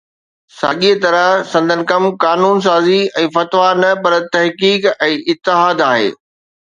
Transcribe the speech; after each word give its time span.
ساڳيءَ 0.59 0.95
طرح 1.03 1.25
سندن 1.51 1.81
ڪم 1.91 2.03
قانون 2.25 2.57
سازي 2.67 2.97
۽ 3.25 3.29
فتويٰ 3.35 3.69
نه 3.83 3.91
پر 4.07 4.17
تحقيق 4.37 4.91
۽ 4.95 4.97
اجتهاد 5.19 5.85
آهي 5.93 6.09